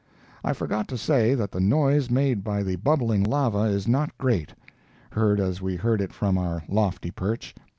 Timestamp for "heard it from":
5.75-6.39